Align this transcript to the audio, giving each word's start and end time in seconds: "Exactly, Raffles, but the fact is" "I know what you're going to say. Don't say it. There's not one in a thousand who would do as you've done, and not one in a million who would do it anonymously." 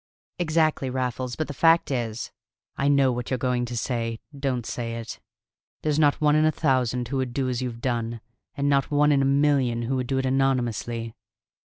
"Exactly, 0.39 0.89
Raffles, 0.89 1.35
but 1.35 1.47
the 1.47 1.53
fact 1.53 1.91
is" 1.91 2.31
"I 2.75 2.87
know 2.87 3.11
what 3.11 3.29
you're 3.29 3.37
going 3.37 3.65
to 3.65 3.77
say. 3.77 4.19
Don't 4.35 4.65
say 4.65 4.95
it. 4.95 5.19
There's 5.83 5.99
not 5.99 6.19
one 6.19 6.35
in 6.35 6.43
a 6.43 6.51
thousand 6.51 7.09
who 7.09 7.17
would 7.17 7.33
do 7.33 7.47
as 7.47 7.61
you've 7.61 7.81
done, 7.81 8.19
and 8.55 8.67
not 8.67 8.89
one 8.89 9.11
in 9.11 9.21
a 9.21 9.25
million 9.25 9.83
who 9.83 9.95
would 9.97 10.07
do 10.07 10.17
it 10.17 10.25
anonymously." 10.25 11.13